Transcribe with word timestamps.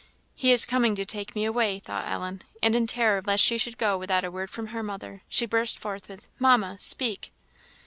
"He 0.33 0.51
is 0.51 0.65
coming 0.65 0.95
to 0.95 1.05
take 1.05 1.35
me 1.35 1.45
away!" 1.45 1.77
thought 1.77 2.07
Ellen; 2.07 2.41
and 2.63 2.75
in 2.75 2.87
terror 2.87 3.21
lest 3.23 3.43
she 3.43 3.59
should 3.59 3.77
go 3.77 3.99
without 3.99 4.23
a 4.25 4.31
word 4.31 4.49
from 4.49 4.69
her 4.69 4.81
mother, 4.81 5.21
she 5.29 5.45
burst 5.45 5.77
forth 5.77 6.09
with, 6.09 6.25
"Mamma! 6.39 6.79
speak!" 6.79 7.31